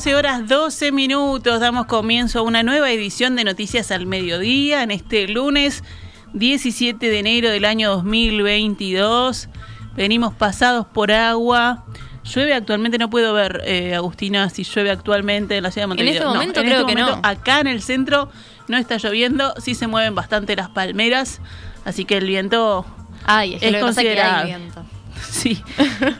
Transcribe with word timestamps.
12 0.00 0.14
horas 0.14 0.48
12 0.48 0.92
minutos, 0.92 1.60
damos 1.60 1.84
comienzo 1.84 2.38
a 2.38 2.42
una 2.42 2.62
nueva 2.62 2.90
edición 2.90 3.36
de 3.36 3.44
Noticias 3.44 3.90
al 3.90 4.06
Mediodía 4.06 4.82
en 4.82 4.90
este 4.92 5.28
lunes 5.28 5.84
17 6.32 7.10
de 7.10 7.18
enero 7.18 7.50
del 7.50 7.66
año 7.66 7.90
2022. 7.90 9.50
Venimos 9.96 10.32
pasados 10.32 10.86
por 10.86 11.12
agua. 11.12 11.84
Llueve 12.24 12.54
actualmente, 12.54 12.96
no 12.96 13.10
puedo 13.10 13.34
ver, 13.34 13.60
eh, 13.66 13.94
Agustina, 13.94 14.48
si 14.48 14.64
llueve 14.64 14.90
actualmente 14.90 15.58
en 15.58 15.64
la 15.64 15.70
ciudad 15.70 15.82
de 15.82 15.88
Montevideo. 15.88 16.14
En 16.14 16.16
este 16.16 16.26
momento 16.34 16.60
en 16.60 16.66
creo 16.66 16.80
este 16.80 16.94
que 16.94 16.98
momento, 16.98 17.20
no. 17.22 17.28
Acá 17.28 17.60
en 17.60 17.66
el 17.66 17.82
centro 17.82 18.30
no 18.68 18.78
está 18.78 18.96
lloviendo, 18.96 19.52
sí 19.58 19.74
se 19.74 19.86
mueven 19.86 20.14
bastante 20.14 20.56
las 20.56 20.70
palmeras, 20.70 21.42
así 21.84 22.06
que 22.06 22.16
el 22.16 22.26
viento 22.26 22.86
Ay, 23.26 23.56
es, 23.56 23.60
que 23.60 23.66
Es 23.66 23.72
lo 23.72 23.76
que 23.76 23.80
que 23.80 23.84
hay 23.84 23.94
considerable. 23.94 24.56
viento. 24.56 24.99
Sí. 25.30 25.62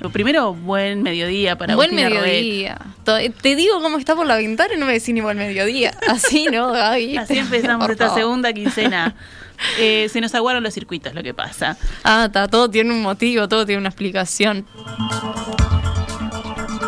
Lo 0.00 0.10
primero, 0.10 0.54
buen 0.54 1.02
mediodía 1.02 1.56
para 1.56 1.74
buen 1.74 1.90
Agustina 1.90 2.10
mediodía. 2.22 2.78
Te 3.42 3.56
digo 3.56 3.80
cómo 3.80 3.98
está 3.98 4.14
por 4.14 4.26
la 4.26 4.36
ventana 4.36 4.74
y 4.74 4.78
no 4.78 4.86
me 4.86 4.92
decís 4.92 5.14
ni 5.14 5.20
buen 5.20 5.36
mediodía. 5.36 5.92
Así, 6.08 6.46
¿no, 6.46 6.72
Gaby? 6.72 7.16
Así 7.16 7.38
empezamos 7.38 7.84
Por 7.84 7.92
esta 7.92 8.06
favor. 8.06 8.20
segunda 8.20 8.52
quincena. 8.52 9.14
Eh, 9.78 10.08
se 10.10 10.20
nos 10.20 10.34
aguaron 10.34 10.62
los 10.62 10.72
circuitos, 10.72 11.14
lo 11.14 11.22
que 11.22 11.34
pasa. 11.34 11.76
Ah, 12.02 12.24
está, 12.26 12.48
todo 12.48 12.70
tiene 12.70 12.92
un 12.92 13.02
motivo, 13.02 13.46
todo 13.48 13.66
tiene 13.66 13.80
una 13.80 13.90
explicación. 13.90 14.66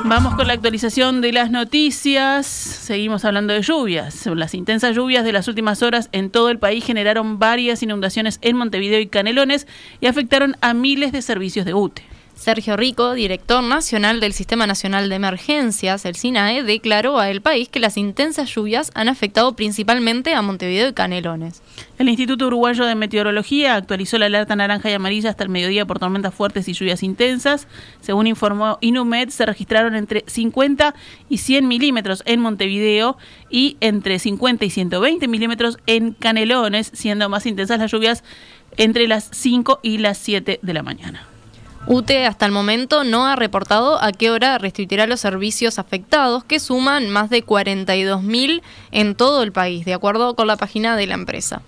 Vamos 0.04 0.34
con 0.34 0.46
la 0.46 0.52
actualización 0.54 1.20
de 1.20 1.32
las 1.32 1.50
noticias. 1.50 2.46
Seguimos 2.46 3.24
hablando 3.24 3.52
de 3.52 3.62
lluvias. 3.62 4.26
Las 4.26 4.54
intensas 4.54 4.96
lluvias 4.96 5.24
de 5.24 5.32
las 5.32 5.48
últimas 5.48 5.82
horas 5.82 6.08
en 6.12 6.30
todo 6.30 6.50
el 6.50 6.58
país 6.58 6.84
generaron 6.84 7.38
varias 7.38 7.82
inundaciones 7.82 8.38
en 8.42 8.56
Montevideo 8.56 9.00
y 9.00 9.06
Canelones 9.06 9.66
y 10.00 10.06
afectaron 10.06 10.56
a 10.60 10.74
miles 10.74 11.12
de 11.12 11.22
servicios 11.22 11.64
de 11.64 11.74
UTE. 11.74 12.02
Sergio 12.34 12.76
Rico, 12.76 13.12
director 13.12 13.62
nacional 13.62 14.18
del 14.18 14.32
Sistema 14.32 14.66
Nacional 14.66 15.08
de 15.08 15.14
Emergencias, 15.14 16.04
el 16.04 16.16
SINAE, 16.16 16.64
declaró 16.64 17.20
a 17.20 17.30
El 17.30 17.40
País 17.40 17.68
que 17.68 17.78
las 17.78 17.96
intensas 17.96 18.52
lluvias 18.52 18.90
han 18.94 19.08
afectado 19.08 19.54
principalmente 19.54 20.34
a 20.34 20.42
Montevideo 20.42 20.88
y 20.88 20.92
Canelones. 20.92 21.62
El 21.98 22.08
Instituto 22.08 22.48
Uruguayo 22.48 22.84
de 22.84 22.96
Meteorología 22.96 23.76
actualizó 23.76 24.18
la 24.18 24.26
alerta 24.26 24.56
naranja 24.56 24.90
y 24.90 24.94
amarilla 24.94 25.30
hasta 25.30 25.44
el 25.44 25.50
mediodía 25.50 25.86
por 25.86 26.00
tormentas 26.00 26.34
fuertes 26.34 26.66
y 26.68 26.72
lluvias 26.72 27.02
intensas. 27.04 27.68
Según 28.00 28.26
informó 28.26 28.78
Inumet, 28.80 29.30
se 29.30 29.46
registraron 29.46 29.94
entre 29.94 30.24
50 30.26 30.94
y 31.28 31.38
100 31.38 31.68
milímetros 31.68 32.22
en 32.26 32.40
Montevideo 32.40 33.18
y 33.50 33.76
entre 33.80 34.18
50 34.18 34.64
y 34.64 34.70
120 34.70 35.28
milímetros 35.28 35.78
en 35.86 36.12
Canelones, 36.12 36.90
siendo 36.92 37.28
más 37.28 37.46
intensas 37.46 37.78
las 37.78 37.92
lluvias 37.92 38.24
entre 38.76 39.06
las 39.06 39.28
5 39.30 39.78
y 39.82 39.98
las 39.98 40.18
7 40.18 40.58
de 40.60 40.74
la 40.74 40.82
mañana. 40.82 41.31
UTE 41.86 42.26
hasta 42.26 42.46
el 42.46 42.52
momento 42.52 43.02
no 43.02 43.26
ha 43.26 43.34
reportado 43.34 44.00
a 44.00 44.12
qué 44.12 44.30
hora 44.30 44.56
restituirá 44.58 45.06
los 45.08 45.20
servicios 45.20 45.80
afectados, 45.80 46.44
que 46.44 46.60
suman 46.60 47.10
más 47.10 47.28
de 47.28 47.44
42.000 47.44 48.62
en 48.92 49.14
todo 49.16 49.42
el 49.42 49.50
país, 49.50 49.84
de 49.84 49.94
acuerdo 49.94 50.36
con 50.36 50.46
la 50.46 50.56
página 50.56 50.96
de 50.96 51.08
la 51.08 51.14
empresa. 51.14 51.62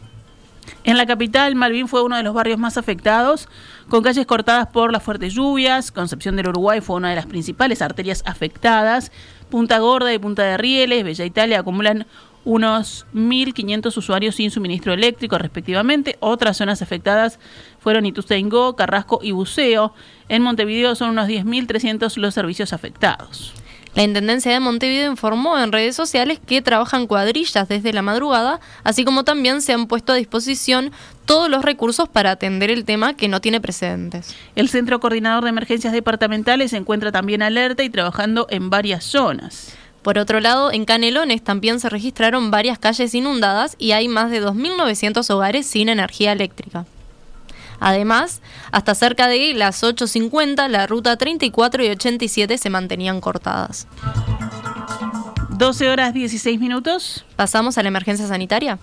En 0.84 0.96
la 0.96 1.06
capital, 1.06 1.54
Malvin 1.56 1.88
fue 1.88 2.02
uno 2.02 2.16
de 2.16 2.22
los 2.22 2.32
barrios 2.32 2.58
más 2.58 2.76
afectados, 2.76 3.48
con 3.88 4.02
calles 4.02 4.26
cortadas 4.26 4.68
por 4.68 4.92
las 4.92 5.02
fuertes 5.02 5.34
lluvias. 5.34 5.90
Concepción 5.90 6.36
del 6.36 6.48
Uruguay 6.48 6.80
fue 6.80 6.96
una 6.96 7.10
de 7.10 7.16
las 7.16 7.26
principales 7.26 7.82
arterias 7.82 8.22
afectadas. 8.24 9.10
Punta 9.50 9.78
Gorda 9.78 10.12
y 10.12 10.18
Punta 10.18 10.42
de 10.42 10.56
Rieles, 10.56 11.04
Bella 11.04 11.24
Italia 11.24 11.60
acumulan 11.60 12.06
unos 12.44 13.06
1.500 13.14 13.96
usuarios 13.96 14.34
sin 14.34 14.50
suministro 14.50 14.92
eléctrico 14.92 15.38
respectivamente. 15.38 16.16
Otras 16.20 16.56
zonas 16.56 16.82
afectadas 16.82 17.38
fueron 17.80 18.06
Ituzaingó, 18.06 18.76
Carrasco 18.76 19.20
y 19.22 19.32
Buceo. 19.32 19.94
En 20.28 20.42
Montevideo 20.42 20.94
son 20.94 21.10
unos 21.10 21.28
10.300 21.28 22.16
los 22.16 22.34
servicios 22.34 22.72
afectados. 22.72 23.52
La 23.94 24.02
Intendencia 24.02 24.50
de 24.50 24.58
Montevideo 24.58 25.08
informó 25.08 25.56
en 25.56 25.70
redes 25.70 25.94
sociales 25.94 26.40
que 26.44 26.60
trabajan 26.60 27.06
cuadrillas 27.06 27.68
desde 27.68 27.92
la 27.92 28.02
madrugada, 28.02 28.58
así 28.82 29.04
como 29.04 29.22
también 29.22 29.62
se 29.62 29.72
han 29.72 29.86
puesto 29.86 30.12
a 30.12 30.16
disposición 30.16 30.90
todos 31.26 31.48
los 31.48 31.64
recursos 31.64 32.08
para 32.08 32.32
atender 32.32 32.72
el 32.72 32.84
tema 32.84 33.14
que 33.14 33.28
no 33.28 33.40
tiene 33.40 33.60
precedentes. 33.60 34.34
El 34.56 34.68
Centro 34.68 34.98
Coordinador 34.98 35.44
de 35.44 35.50
Emergencias 35.50 35.92
Departamentales 35.92 36.72
se 36.72 36.76
encuentra 36.76 37.12
también 37.12 37.40
alerta 37.40 37.84
y 37.84 37.90
trabajando 37.90 38.48
en 38.50 38.68
varias 38.68 39.04
zonas. 39.04 39.76
Por 40.04 40.18
otro 40.18 40.38
lado, 40.40 40.70
en 40.70 40.84
Canelones 40.84 41.42
también 41.42 41.80
se 41.80 41.88
registraron 41.88 42.50
varias 42.50 42.78
calles 42.78 43.14
inundadas 43.14 43.74
y 43.78 43.92
hay 43.92 44.06
más 44.06 44.30
de 44.30 44.44
2.900 44.44 45.28
hogares 45.30 45.66
sin 45.66 45.88
energía 45.88 46.32
eléctrica. 46.32 46.84
Además, 47.80 48.42
hasta 48.70 48.94
cerca 48.94 49.28
de 49.28 49.54
las 49.54 49.82
8.50, 49.82 50.68
la 50.68 50.86
ruta 50.86 51.16
34 51.16 51.84
y 51.84 51.88
87 51.88 52.58
se 52.58 52.70
mantenían 52.70 53.22
cortadas. 53.22 53.86
12 55.48 55.88
horas 55.88 56.12
16 56.12 56.60
minutos. 56.60 57.24
¿Pasamos 57.36 57.78
a 57.78 57.82
la 57.82 57.88
emergencia 57.88 58.28
sanitaria? 58.28 58.78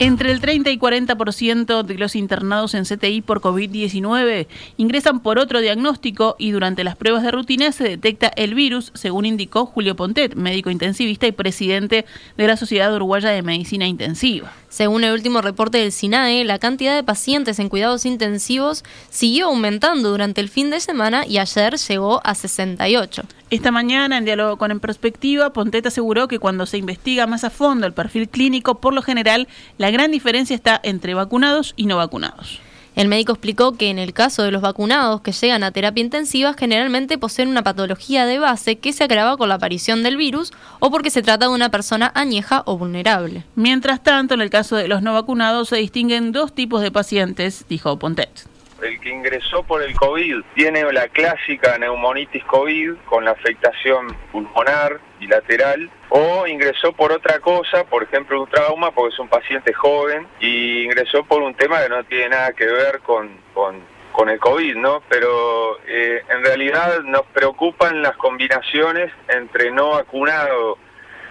Entre 0.00 0.32
el 0.32 0.40
30 0.40 0.70
y 0.70 0.78
40% 0.78 1.82
de 1.84 1.94
los 1.94 2.16
internados 2.16 2.74
en 2.74 2.84
CTI 2.84 3.22
por 3.22 3.40
COVID-19 3.40 4.48
ingresan 4.76 5.20
por 5.20 5.38
otro 5.38 5.60
diagnóstico 5.60 6.34
y 6.38 6.50
durante 6.50 6.82
las 6.82 6.96
pruebas 6.96 7.22
de 7.22 7.30
rutina 7.30 7.70
se 7.70 7.84
detecta 7.84 8.28
el 8.34 8.54
virus, 8.54 8.90
según 8.94 9.24
indicó 9.24 9.66
Julio 9.66 9.94
Pontet, 9.94 10.34
médico 10.34 10.70
intensivista 10.70 11.26
y 11.26 11.32
presidente 11.32 12.06
de 12.36 12.46
la 12.46 12.56
Sociedad 12.56 12.94
Uruguaya 12.94 13.30
de 13.30 13.42
Medicina 13.42 13.86
Intensiva. 13.86 14.52
Según 14.68 15.04
el 15.04 15.12
último 15.12 15.40
reporte 15.40 15.78
del 15.78 15.92
SINAE, 15.92 16.44
la 16.44 16.58
cantidad 16.58 16.96
de 16.96 17.04
pacientes 17.04 17.60
en 17.60 17.68
cuidados 17.68 18.04
intensivos 18.04 18.82
siguió 19.08 19.46
aumentando 19.46 20.10
durante 20.10 20.40
el 20.40 20.48
fin 20.48 20.70
de 20.70 20.80
semana 20.80 21.24
y 21.24 21.38
ayer 21.38 21.76
llegó 21.76 22.20
a 22.24 22.34
68. 22.34 23.22
Esta 23.54 23.70
mañana, 23.70 24.18
en 24.18 24.24
diálogo 24.24 24.56
con 24.56 24.72
En 24.72 24.80
Perspectiva, 24.80 25.52
Pontet 25.52 25.86
aseguró 25.86 26.26
que 26.26 26.40
cuando 26.40 26.66
se 26.66 26.76
investiga 26.76 27.28
más 27.28 27.44
a 27.44 27.50
fondo 27.50 27.86
el 27.86 27.92
perfil 27.92 28.28
clínico, 28.28 28.80
por 28.80 28.92
lo 28.92 29.00
general, 29.00 29.46
la 29.78 29.92
gran 29.92 30.10
diferencia 30.10 30.56
está 30.56 30.80
entre 30.82 31.14
vacunados 31.14 31.72
y 31.76 31.86
no 31.86 31.96
vacunados. 31.96 32.60
El 32.96 33.06
médico 33.06 33.30
explicó 33.30 33.74
que 33.74 33.90
en 33.90 34.00
el 34.00 34.12
caso 34.12 34.42
de 34.42 34.50
los 34.50 34.60
vacunados 34.60 35.20
que 35.20 35.30
llegan 35.30 35.62
a 35.62 35.70
terapia 35.70 36.02
intensiva 36.02 36.54
generalmente 36.54 37.16
poseen 37.16 37.48
una 37.48 37.62
patología 37.62 38.26
de 38.26 38.40
base 38.40 38.78
que 38.78 38.92
se 38.92 39.04
agrava 39.04 39.36
con 39.36 39.48
la 39.48 39.54
aparición 39.54 40.02
del 40.02 40.16
virus 40.16 40.52
o 40.80 40.90
porque 40.90 41.10
se 41.10 41.22
trata 41.22 41.46
de 41.46 41.54
una 41.54 41.70
persona 41.70 42.10
añeja 42.16 42.64
o 42.66 42.76
vulnerable. 42.76 43.44
Mientras 43.54 44.02
tanto, 44.02 44.34
en 44.34 44.40
el 44.40 44.50
caso 44.50 44.74
de 44.74 44.88
los 44.88 45.00
no 45.00 45.14
vacunados 45.14 45.68
se 45.68 45.76
distinguen 45.76 46.32
dos 46.32 46.52
tipos 46.52 46.82
de 46.82 46.90
pacientes, 46.90 47.66
dijo 47.68 48.00
Pontet. 48.00 48.52
El 48.82 49.00
que 49.00 49.08
ingresó 49.08 49.62
por 49.62 49.82
el 49.82 49.94
COVID 49.94 50.42
tiene 50.54 50.92
la 50.92 51.08
clásica 51.08 51.78
neumonitis 51.78 52.44
COVID 52.44 52.94
con 53.06 53.24
la 53.24 53.30
afectación 53.30 54.16
pulmonar 54.32 55.00
bilateral 55.18 55.90
o 56.08 56.46
ingresó 56.46 56.92
por 56.92 57.12
otra 57.12 57.38
cosa, 57.40 57.84
por 57.84 58.02
ejemplo 58.02 58.42
un 58.42 58.48
trauma 58.48 58.90
porque 58.90 59.14
es 59.14 59.18
un 59.20 59.28
paciente 59.28 59.72
joven 59.72 60.26
y 60.40 60.82
ingresó 60.82 61.24
por 61.24 61.42
un 61.42 61.54
tema 61.54 61.82
que 61.82 61.88
no 61.88 62.04
tiene 62.04 62.30
nada 62.30 62.52
que 62.52 62.66
ver 62.66 63.00
con, 63.00 63.30
con, 63.54 63.80
con 64.12 64.28
el 64.28 64.38
COVID, 64.38 64.76
¿no? 64.76 65.02
Pero 65.08 65.78
eh, 65.86 66.22
en 66.28 66.44
realidad 66.44 67.00
nos 67.04 67.22
preocupan 67.26 68.02
las 68.02 68.16
combinaciones 68.16 69.12
entre 69.28 69.70
no 69.70 69.90
vacunado 69.90 70.78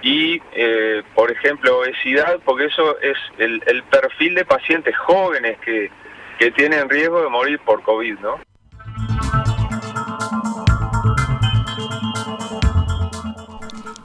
y, 0.01 0.41
eh, 0.53 1.01
por 1.15 1.31
ejemplo, 1.31 1.79
obesidad, 1.79 2.39
porque 2.43 2.65
eso 2.65 2.99
es 2.99 3.17
el, 3.37 3.63
el 3.67 3.83
perfil 3.83 4.35
de 4.35 4.43
pacientes 4.43 4.97
jóvenes 4.97 5.57
que, 5.59 5.89
que 6.37 6.51
tienen 6.51 6.89
riesgo 6.89 7.21
de 7.21 7.29
morir 7.29 7.59
por 7.59 7.81
COVID, 7.83 8.19
¿no? 8.19 8.39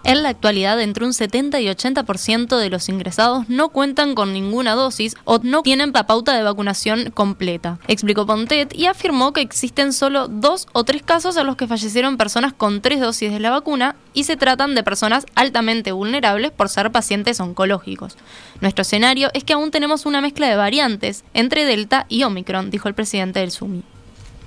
En 0.08 0.22
la 0.22 0.30
actualidad, 0.30 0.80
entre 0.80 1.04
un 1.04 1.12
70 1.12 1.60
y 1.60 1.66
80% 1.66 2.56
de 2.56 2.70
los 2.70 2.88
ingresados 2.88 3.46
no 3.50 3.68
cuentan 3.68 4.14
con 4.14 4.32
ninguna 4.32 4.74
dosis 4.74 5.14
o 5.26 5.38
no 5.42 5.60
tienen 5.60 5.92
la 5.92 6.06
pauta 6.06 6.34
de 6.34 6.42
vacunación 6.42 7.10
completa, 7.10 7.78
explicó 7.88 8.24
Pontet 8.24 8.74
y 8.74 8.86
afirmó 8.86 9.34
que 9.34 9.42
existen 9.42 9.92
solo 9.92 10.26
dos 10.26 10.66
o 10.72 10.84
tres 10.84 11.02
casos 11.02 11.36
en 11.36 11.46
los 11.46 11.56
que 11.56 11.66
fallecieron 11.66 12.16
personas 12.16 12.54
con 12.54 12.80
tres 12.80 13.00
dosis 13.00 13.30
de 13.30 13.38
la 13.38 13.50
vacuna 13.50 13.96
y 14.14 14.24
se 14.24 14.38
tratan 14.38 14.74
de 14.74 14.82
personas 14.82 15.26
altamente 15.34 15.92
vulnerables 15.92 16.52
por 16.52 16.70
ser 16.70 16.90
pacientes 16.90 17.38
oncológicos. 17.38 18.16
Nuestro 18.62 18.80
escenario 18.80 19.28
es 19.34 19.44
que 19.44 19.52
aún 19.52 19.70
tenemos 19.70 20.06
una 20.06 20.22
mezcla 20.22 20.48
de 20.48 20.56
variantes 20.56 21.22
entre 21.34 21.66
Delta 21.66 22.06
y 22.08 22.22
Omicron, 22.22 22.70
dijo 22.70 22.88
el 22.88 22.94
presidente 22.94 23.40
del 23.40 23.50
SUMI. 23.50 23.82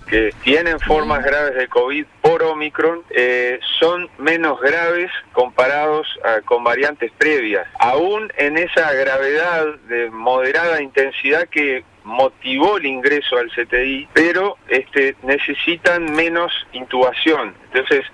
que 0.10 0.34
tienen 0.44 0.80
formas 0.80 1.24
graves 1.24 1.56
de 1.56 1.68
COVID 1.68 2.06
por 2.42 3.04
eh, 3.12 3.60
son 3.80 4.10
menos 4.18 4.60
graves 4.60 5.12
comparados 5.32 6.08
ah, 6.24 6.40
con 6.46 6.64
variantes 6.64 7.12
previas. 7.18 7.68
Aún 7.80 8.32
en 8.38 8.58
esa 8.58 8.92
gravedad 8.94 9.76
de 9.88 10.10
moderada 10.10 10.82
intensidad 10.82 11.48
que 11.48 11.84
motivó 12.04 12.78
el 12.78 12.86
ingreso 12.86 13.38
al 13.38 13.50
CTI, 13.52 14.08
pero 14.14 14.58
este, 14.68 15.16
necesitan 15.24 16.12
menos 16.14 16.52
intubación. 16.74 17.56
Entonces 17.72 18.06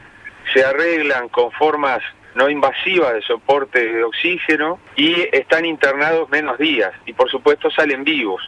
se 0.54 0.64
arreglan 0.64 1.30
con 1.30 1.52
formas 1.52 2.02
no 2.36 2.50
invasivas 2.50 3.16
de 3.16 3.22
soporte 3.24 3.84
de 3.84 4.04
oxígeno 4.04 4.80
y 4.96 5.28
están 5.32 5.66
internados 5.66 6.30
menos 6.30 6.58
días 6.60 6.92
y 7.06 7.14
por 7.14 7.30
supuesto 7.32 7.72
salen 7.72 8.04
vivos. 8.04 8.42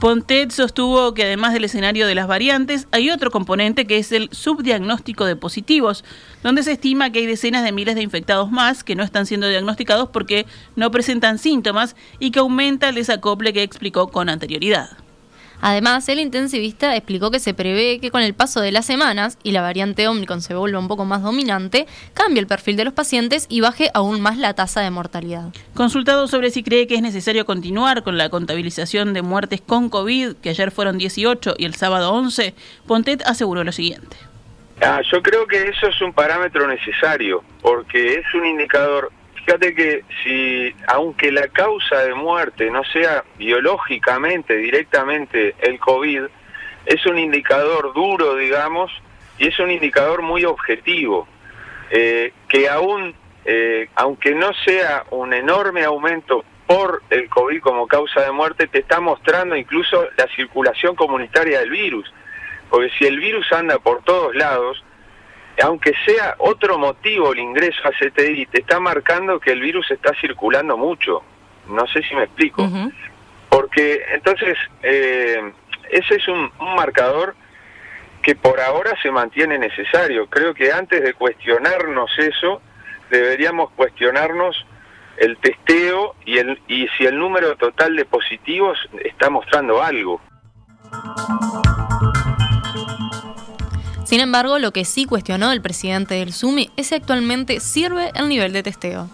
Pontet 0.00 0.50
sostuvo 0.50 1.14
que 1.14 1.24
además 1.24 1.54
del 1.54 1.64
escenario 1.64 2.06
de 2.06 2.14
las 2.14 2.28
variantes, 2.28 2.86
hay 2.92 3.10
otro 3.10 3.30
componente 3.30 3.86
que 3.86 3.96
es 3.96 4.12
el 4.12 4.28
subdiagnóstico 4.30 5.24
de 5.24 5.36
positivos, 5.36 6.04
donde 6.42 6.62
se 6.62 6.72
estima 6.72 7.10
que 7.10 7.20
hay 7.20 7.26
decenas 7.26 7.64
de 7.64 7.72
miles 7.72 7.94
de 7.94 8.02
infectados 8.02 8.50
más 8.50 8.84
que 8.84 8.94
no 8.94 9.02
están 9.02 9.24
siendo 9.24 9.48
diagnosticados 9.48 10.10
porque 10.10 10.44
no 10.76 10.90
presentan 10.90 11.38
síntomas 11.38 11.96
y 12.18 12.30
que 12.30 12.40
aumenta 12.40 12.90
el 12.90 12.96
desacople 12.96 13.54
que 13.54 13.62
explicó 13.62 14.08
con 14.08 14.28
anterioridad. 14.28 15.05
Además, 15.60 16.08
el 16.08 16.20
intensivista 16.20 16.96
explicó 16.96 17.30
que 17.30 17.38
se 17.38 17.54
prevé 17.54 17.98
que 18.00 18.10
con 18.10 18.22
el 18.22 18.34
paso 18.34 18.60
de 18.60 18.72
las 18.72 18.86
semanas 18.86 19.38
y 19.42 19.52
la 19.52 19.62
variante 19.62 20.08
Omicron 20.08 20.42
se 20.42 20.54
vuelva 20.54 20.78
un 20.78 20.88
poco 20.88 21.04
más 21.04 21.22
dominante, 21.22 21.86
cambie 22.14 22.40
el 22.40 22.46
perfil 22.46 22.76
de 22.76 22.84
los 22.84 22.94
pacientes 22.94 23.46
y 23.48 23.60
baje 23.60 23.90
aún 23.94 24.20
más 24.20 24.38
la 24.38 24.54
tasa 24.54 24.80
de 24.80 24.90
mortalidad. 24.90 25.52
Consultado 25.74 26.28
sobre 26.28 26.50
si 26.50 26.62
cree 26.62 26.86
que 26.86 26.96
es 26.96 27.02
necesario 27.02 27.46
continuar 27.46 28.02
con 28.02 28.18
la 28.18 28.28
contabilización 28.28 29.12
de 29.12 29.22
muertes 29.22 29.60
con 29.60 29.88
COVID, 29.88 30.36
que 30.36 30.50
ayer 30.50 30.70
fueron 30.70 30.98
18 30.98 31.54
y 31.58 31.64
el 31.64 31.74
sábado 31.74 32.12
11, 32.12 32.54
Pontet 32.86 33.22
aseguró 33.26 33.64
lo 33.64 33.72
siguiente. 33.72 34.16
Ah, 34.82 35.00
yo 35.10 35.22
creo 35.22 35.46
que 35.46 35.68
eso 35.68 35.86
es 35.88 36.00
un 36.02 36.12
parámetro 36.12 36.66
necesario, 36.68 37.42
porque 37.62 38.14
es 38.14 38.34
un 38.34 38.44
indicador 38.44 39.10
Fíjate 39.46 39.76
que 39.76 40.04
si, 40.24 40.74
aunque 40.88 41.30
la 41.30 41.46
causa 41.46 42.02
de 42.02 42.14
muerte 42.14 42.68
no 42.68 42.82
sea 42.82 43.22
biológicamente, 43.38 44.56
directamente 44.56 45.54
el 45.60 45.78
COVID, 45.78 46.24
es 46.84 47.06
un 47.06 47.16
indicador 47.16 47.92
duro, 47.94 48.34
digamos, 48.34 48.90
y 49.38 49.46
es 49.46 49.56
un 49.60 49.70
indicador 49.70 50.22
muy 50.22 50.44
objetivo, 50.44 51.28
eh, 51.90 52.32
que 52.48 52.68
aún, 52.68 53.14
eh, 53.44 53.88
aunque 53.94 54.34
no 54.34 54.52
sea 54.64 55.04
un 55.10 55.32
enorme 55.32 55.84
aumento 55.84 56.44
por 56.66 57.04
el 57.10 57.28
COVID 57.28 57.60
como 57.60 57.86
causa 57.86 58.22
de 58.22 58.32
muerte, 58.32 58.66
te 58.66 58.80
está 58.80 58.98
mostrando 58.98 59.54
incluso 59.54 60.08
la 60.16 60.26
circulación 60.34 60.96
comunitaria 60.96 61.60
del 61.60 61.70
virus. 61.70 62.12
Porque 62.68 62.90
si 62.98 63.04
el 63.04 63.20
virus 63.20 63.52
anda 63.52 63.78
por 63.78 64.02
todos 64.02 64.34
lados, 64.34 64.82
aunque 65.62 65.92
sea 66.04 66.34
otro 66.38 66.78
motivo 66.78 67.32
el 67.32 67.38
ingreso 67.38 67.80
a 67.84 67.90
CTI, 67.90 68.46
te 68.46 68.60
está 68.60 68.78
marcando 68.78 69.40
que 69.40 69.52
el 69.52 69.60
virus 69.60 69.90
está 69.90 70.12
circulando 70.20 70.76
mucho. 70.76 71.22
No 71.68 71.86
sé 71.86 72.02
si 72.02 72.14
me 72.14 72.24
explico. 72.24 72.68
Porque 73.48 74.02
entonces, 74.12 74.56
eh, 74.82 75.52
ese 75.90 76.16
es 76.16 76.28
un, 76.28 76.50
marcador 76.76 77.34
que 78.22 78.34
por 78.34 78.60
ahora 78.60 78.94
se 79.02 79.10
mantiene 79.10 79.58
necesario. 79.58 80.26
Creo 80.26 80.52
que 80.52 80.72
antes 80.72 81.02
de 81.02 81.14
cuestionarnos 81.14 82.10
eso, 82.18 82.60
deberíamos 83.10 83.70
cuestionarnos 83.70 84.66
el 85.16 85.38
testeo 85.38 86.14
y, 86.24 86.38
el, 86.38 86.60
y 86.68 86.88
si 86.98 87.06
el 87.06 87.18
número 87.18 87.56
total 87.56 87.96
de 87.96 88.04
positivos 88.04 88.78
está 89.04 89.30
mostrando 89.30 89.82
algo. 89.82 90.20
Sin 94.06 94.20
embargo, 94.20 94.60
lo 94.60 94.70
que 94.70 94.84
sí 94.84 95.04
cuestionó 95.04 95.50
el 95.50 95.60
presidente 95.60 96.14
del 96.14 96.32
SUMI 96.32 96.70
es 96.76 96.86
si 96.86 96.94
actualmente 96.94 97.58
sirve 97.58 98.12
el 98.14 98.28
nivel 98.28 98.52
de 98.52 98.62
testeo. 98.62 99.08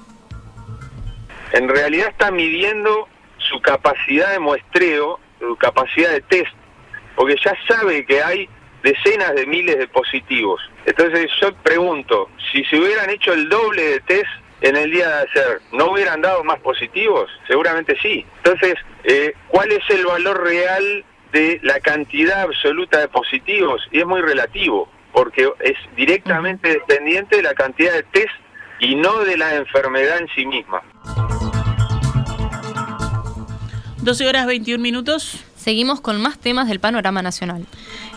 En 1.54 1.66
realidad 1.66 2.08
está 2.08 2.30
midiendo 2.30 3.08
su 3.38 3.58
capacidad 3.62 4.32
de 4.32 4.38
muestreo, 4.38 5.18
su 5.40 5.56
capacidad 5.56 6.10
de 6.10 6.20
test, 6.20 6.52
porque 7.16 7.36
ya 7.42 7.56
sabe 7.66 8.04
que 8.04 8.22
hay 8.22 8.50
decenas 8.82 9.34
de 9.34 9.46
miles 9.46 9.78
de 9.78 9.88
positivos. 9.88 10.60
Entonces 10.84 11.30
yo 11.40 11.54
pregunto, 11.62 12.28
si 12.52 12.62
se 12.64 12.78
hubieran 12.78 13.08
hecho 13.08 13.32
el 13.32 13.48
doble 13.48 13.82
de 13.82 14.00
test 14.00 14.30
en 14.60 14.76
el 14.76 14.90
día 14.90 15.08
de 15.08 15.14
ayer, 15.22 15.62
¿no 15.72 15.92
hubieran 15.92 16.20
dado 16.20 16.44
más 16.44 16.60
positivos? 16.60 17.30
Seguramente 17.46 17.96
sí. 18.02 18.26
Entonces, 18.44 18.74
eh, 19.04 19.32
¿cuál 19.48 19.72
es 19.72 19.88
el 19.88 20.04
valor 20.04 20.44
real 20.44 21.02
de 21.32 21.60
la 21.62 21.80
cantidad 21.80 22.42
absoluta 22.42 23.00
de 23.00 23.08
positivos 23.08 23.82
y 23.90 24.00
es 24.00 24.06
muy 24.06 24.20
relativo, 24.20 24.88
porque 25.12 25.48
es 25.60 25.76
directamente 25.96 26.68
dependiente 26.68 27.36
de 27.36 27.42
la 27.42 27.54
cantidad 27.54 27.92
de 27.92 28.02
test 28.04 28.34
y 28.80 28.94
no 28.94 29.20
de 29.20 29.36
la 29.36 29.54
enfermedad 29.56 30.18
en 30.18 30.28
sí 30.34 30.46
misma. 30.46 30.82
12 34.02 34.26
horas 34.26 34.46
21 34.46 34.82
minutos. 34.82 35.44
Seguimos 35.56 36.00
con 36.00 36.20
más 36.20 36.38
temas 36.38 36.68
del 36.68 36.80
panorama 36.80 37.22
nacional. 37.22 37.66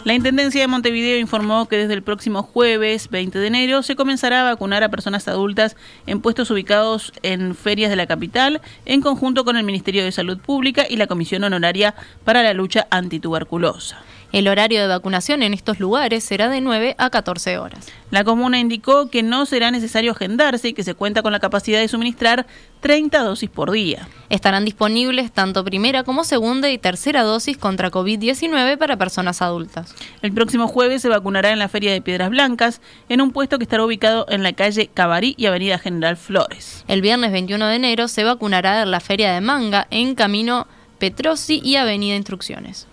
La 0.06 0.14
Intendencia 0.14 0.62
de 0.62 0.68
Montevideo 0.68 1.18
informó 1.18 1.68
que 1.68 1.78
desde 1.78 1.96
el 1.96 2.04
próximo 2.04 2.44
jueves 2.44 3.10
20 3.10 3.40
de 3.40 3.48
enero 3.48 3.82
se 3.82 3.96
comenzará 3.96 4.42
a 4.42 4.52
vacunar 4.52 4.84
a 4.84 4.90
personas 4.90 5.28
adultas 5.28 5.76
en 6.06 6.22
puestos 6.22 6.52
ubicados 6.52 7.12
en 7.24 7.56
ferias 7.56 7.90
de 7.90 7.96
la 7.96 8.06
capital, 8.06 8.62
en 8.86 9.02
conjunto 9.02 9.44
con 9.44 9.58
el 9.58 9.64
Ministerio 9.64 10.04
de 10.04 10.12
Salud 10.12 10.38
Pública 10.38 10.86
y 10.88 10.98
la 10.98 11.08
Comisión 11.08 11.44
Honoraria 11.44 11.96
para 12.24 12.44
la 12.44 12.54
Lucha 12.54 12.86
Antituberculosa. 12.92 13.98
El 14.32 14.48
horario 14.48 14.82
de 14.82 14.88
vacunación 14.88 15.44
en 15.44 15.54
estos 15.54 15.80
lugares 15.80 16.24
será 16.24 16.50
de 16.50 16.62
9 16.62 16.96
a 16.98 17.10
14 17.10 17.58
horas. 17.58 17.88
La 18.12 18.24
comuna 18.24 18.60
indicó 18.60 19.10
que 19.10 19.24
no 19.24 19.46
será 19.46 19.72
necesario 19.72 20.12
agendarse 20.12 20.70
y 20.70 20.74
que 20.74 20.84
se 20.84 20.94
cuenta 20.94 21.22
con 21.22 21.32
la 21.32 21.40
capacidad 21.40 21.80
de 21.80 21.88
suministrar 21.88 22.46
30 22.82 23.24
dosis 23.24 23.50
por 23.50 23.72
día. 23.72 24.08
Estarán 24.30 24.66
disponibles 24.66 25.32
tanto 25.32 25.64
primera 25.64 26.04
como 26.04 26.24
segunda 26.24 26.70
y 26.70 26.78
tercera 26.78 27.24
dosis 27.24 27.58
contra 27.58 27.92
COVID-19 27.92 28.78
para 28.78 28.98
personas 28.98 29.42
adultas. 29.42 29.96
El 30.22 30.34
próximo 30.34 30.68
jueves 30.68 31.02
se 31.02 31.10
vacunará 31.10 31.52
en 31.52 31.60
la 31.60 31.70
Feria 31.70 31.94
de 31.94 32.02
Piedras 32.02 32.30
Blancas, 32.30 32.82
en 33.10 33.22
un 33.22 33.32
puesto 33.32 33.58
que 33.58 33.64
estará 33.64 33.86
ubicado 33.86 34.26
en 34.30 34.44
la 34.44 34.54
calle 34.54 34.90
Cabarí 34.94 35.36
y 35.38 35.48
Avenida 35.48 35.80
General 35.80 36.18
Flores. 36.18 36.84
El 36.88 37.02
viernes 37.02 37.32
21 37.32 37.68
de 37.68 37.76
enero 37.76 38.08
se 38.08 38.24
vacunará 38.24 38.84
en 38.84 38.92
la 38.92 39.00
Feria 39.00 39.34
de 39.34 39.42
Manga, 39.42 39.88
en 39.90 40.16
Camino 40.16 40.68
Petrosi 41.00 41.62
y 41.64 41.76
Avenida 41.76 42.16
Instrucciones. 42.16 42.88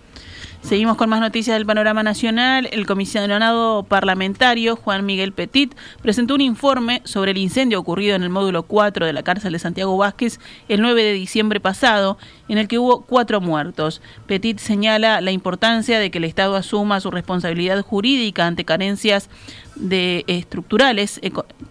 Seguimos 0.63 0.95
con 0.95 1.09
más 1.09 1.19
noticias 1.19 1.57
del 1.57 1.65
panorama 1.65 2.03
nacional. 2.03 2.69
El 2.71 2.85
comisionado 2.85 3.83
parlamentario 3.83 4.77
Juan 4.77 5.05
Miguel 5.05 5.33
Petit 5.33 5.75
presentó 6.01 6.35
un 6.35 6.41
informe 6.41 7.01
sobre 7.03 7.31
el 7.31 7.37
incendio 7.37 7.77
ocurrido 7.77 8.15
en 8.15 8.23
el 8.23 8.29
módulo 8.29 8.63
4 8.63 9.05
de 9.05 9.11
la 9.11 9.23
cárcel 9.23 9.51
de 9.51 9.59
Santiago 9.59 9.97
Vázquez 9.97 10.39
el 10.69 10.81
9 10.81 11.03
de 11.03 11.11
diciembre 11.11 11.59
pasado, 11.59 12.17
en 12.47 12.57
el 12.57 12.69
que 12.69 12.79
hubo 12.79 13.01
cuatro 13.01 13.41
muertos. 13.41 14.01
Petit 14.25 14.57
señala 14.57 15.19
la 15.19 15.31
importancia 15.31 15.99
de 15.99 16.09
que 16.09 16.19
el 16.19 16.23
Estado 16.23 16.55
asuma 16.55 17.01
su 17.01 17.11
responsabilidad 17.11 17.81
jurídica 17.81 18.47
ante 18.47 18.63
carencias 18.63 19.29
de 19.75 20.23
estructurales 20.27 21.19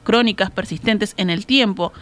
crónicas 0.05 0.51
persistentes 0.51 1.15
en 1.17 1.31
el 1.31 1.47
tiempo 1.47 1.95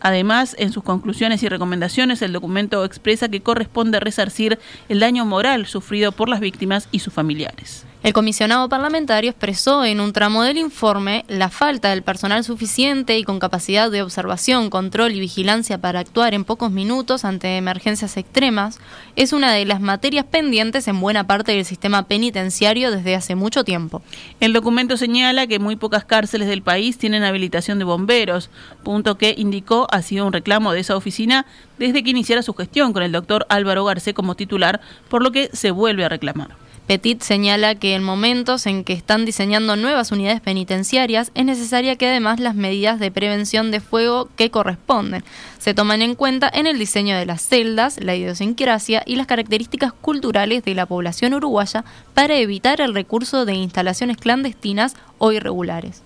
Además, 0.00 0.54
en 0.58 0.72
sus 0.72 0.84
conclusiones 0.84 1.42
y 1.42 1.48
recomendaciones, 1.48 2.22
el 2.22 2.32
documento 2.32 2.84
expresa 2.84 3.28
que 3.28 3.42
corresponde 3.42 4.00
resarcir 4.00 4.58
el 4.88 5.00
daño 5.00 5.24
moral 5.24 5.66
sufrido 5.66 6.12
por 6.12 6.28
las 6.28 6.40
víctimas 6.40 6.88
y 6.92 7.00
sus 7.00 7.12
familiares. 7.12 7.87
El 8.08 8.14
comisionado 8.14 8.70
parlamentario 8.70 9.28
expresó 9.28 9.84
en 9.84 10.00
un 10.00 10.14
tramo 10.14 10.42
del 10.42 10.56
informe 10.56 11.26
la 11.28 11.50
falta 11.50 11.90
del 11.90 12.02
personal 12.02 12.42
suficiente 12.42 13.18
y 13.18 13.22
con 13.22 13.38
capacidad 13.38 13.90
de 13.90 14.00
observación, 14.00 14.70
control 14.70 15.12
y 15.12 15.20
vigilancia 15.20 15.76
para 15.76 16.00
actuar 16.00 16.32
en 16.32 16.46
pocos 16.46 16.70
minutos 16.70 17.26
ante 17.26 17.58
emergencias 17.58 18.16
extremas 18.16 18.80
es 19.14 19.34
una 19.34 19.52
de 19.52 19.66
las 19.66 19.82
materias 19.82 20.24
pendientes 20.24 20.88
en 20.88 21.02
buena 21.02 21.26
parte 21.26 21.52
del 21.52 21.66
sistema 21.66 22.04
penitenciario 22.04 22.90
desde 22.90 23.14
hace 23.14 23.34
mucho 23.34 23.62
tiempo. 23.62 24.00
El 24.40 24.54
documento 24.54 24.96
señala 24.96 25.46
que 25.46 25.58
muy 25.58 25.76
pocas 25.76 26.06
cárceles 26.06 26.48
del 26.48 26.62
país 26.62 26.96
tienen 26.96 27.24
habilitación 27.24 27.78
de 27.78 27.84
bomberos, 27.84 28.48
punto 28.84 29.18
que 29.18 29.34
indicó 29.36 29.86
ha 29.90 30.00
sido 30.00 30.26
un 30.26 30.32
reclamo 30.32 30.72
de 30.72 30.80
esa 30.80 30.96
oficina 30.96 31.44
desde 31.78 32.02
que 32.02 32.08
iniciara 32.08 32.40
su 32.40 32.54
gestión 32.54 32.94
con 32.94 33.02
el 33.02 33.12
doctor 33.12 33.44
Álvaro 33.50 33.84
Garcé 33.84 34.14
como 34.14 34.34
titular, 34.34 34.80
por 35.10 35.22
lo 35.22 35.30
que 35.30 35.50
se 35.52 35.70
vuelve 35.72 36.06
a 36.06 36.08
reclamar. 36.08 36.67
Petit 36.88 37.20
señala 37.20 37.74
que 37.74 37.94
en 37.94 38.02
momentos 38.02 38.64
en 38.64 38.82
que 38.82 38.94
están 38.94 39.26
diseñando 39.26 39.76
nuevas 39.76 40.10
unidades 40.10 40.40
penitenciarias 40.40 41.30
es 41.34 41.44
necesaria 41.44 41.96
que 41.96 42.08
además 42.08 42.40
las 42.40 42.54
medidas 42.54 42.98
de 42.98 43.10
prevención 43.10 43.70
de 43.70 43.80
fuego 43.80 44.30
que 44.36 44.50
corresponden 44.50 45.22
se 45.58 45.74
tomen 45.74 46.00
en 46.00 46.14
cuenta 46.14 46.50
en 46.50 46.66
el 46.66 46.78
diseño 46.78 47.14
de 47.18 47.26
las 47.26 47.46
celdas, 47.46 48.02
la 48.02 48.16
idiosincrasia 48.16 49.02
y 49.04 49.16
las 49.16 49.26
características 49.26 49.92
culturales 49.92 50.64
de 50.64 50.74
la 50.74 50.86
población 50.86 51.34
uruguaya 51.34 51.84
para 52.14 52.36
evitar 52.36 52.80
el 52.80 52.94
recurso 52.94 53.44
de 53.44 53.52
instalaciones 53.52 54.16
clandestinas 54.16 54.96
o 55.18 55.30
irregulares. 55.32 56.02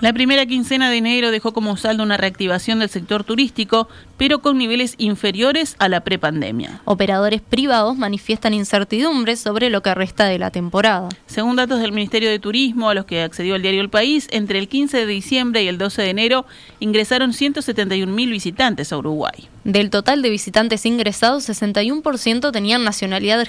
La 0.00 0.12
primera 0.12 0.46
quincena 0.46 0.90
de 0.90 0.96
enero 0.96 1.32
dejó 1.32 1.52
como 1.52 1.76
saldo 1.76 2.04
una 2.04 2.16
reactivación 2.16 2.78
del 2.78 2.88
sector 2.88 3.24
turístico, 3.24 3.88
pero 4.18 4.40
con 4.40 4.58
niveles 4.58 4.94
inferiores 4.98 5.76
a 5.78 5.88
la 5.88 6.00
prepandemia. 6.00 6.82
Operadores 6.84 7.40
privados 7.40 7.96
manifiestan 7.96 8.52
incertidumbres 8.52 9.40
sobre 9.40 9.70
lo 9.70 9.82
que 9.82 9.94
resta 9.94 10.26
de 10.26 10.38
la 10.38 10.50
temporada. 10.50 11.08
Según 11.26 11.56
datos 11.56 11.80
del 11.80 11.92
Ministerio 11.92 12.28
de 12.28 12.38
Turismo, 12.38 12.90
a 12.90 12.94
los 12.94 13.06
que 13.06 13.22
accedió 13.22 13.56
el 13.56 13.62
diario 13.62 13.80
El 13.80 13.88
País, 13.88 14.28
entre 14.30 14.58
el 14.58 14.68
15 14.68 14.98
de 14.98 15.06
diciembre 15.06 15.62
y 15.62 15.68
el 15.68 15.78
12 15.78 16.02
de 16.02 16.10
enero 16.10 16.44
ingresaron 16.80 17.32
171 17.32 18.12
mil 18.12 18.30
visitantes 18.30 18.92
a 18.92 18.98
Uruguay. 18.98 19.48
Del 19.64 19.90
total 19.90 20.22
de 20.22 20.30
visitantes 20.30 20.86
ingresados, 20.86 21.48
61% 21.48 22.52
tenían 22.52 22.84
nacionalidad 22.84 23.44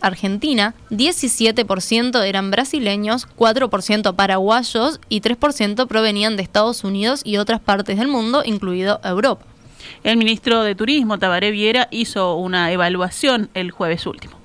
argentina, 0.00 0.74
17% 0.90 2.24
eran 2.24 2.50
brasileños, 2.50 3.28
4% 3.38 4.14
paraguayos 4.16 5.00
y 5.08 5.20
3% 5.20 5.86
provenían 5.86 6.36
de 6.36 6.42
Estados 6.42 6.84
Unidos 6.84 7.20
y 7.24 7.36
otras 7.36 7.60
partes 7.60 7.98
del 7.98 8.08
mundo, 8.08 8.42
incluido 8.44 9.00
Europa. 9.04 9.46
El 10.04 10.16
ministro 10.16 10.62
de 10.62 10.74
Turismo, 10.74 11.18
Tabaré 11.18 11.50
Viera, 11.50 11.88
hizo 11.90 12.36
una 12.36 12.72
evaluación 12.72 13.50
el 13.54 13.70
jueves 13.70 14.06
último. 14.06 14.40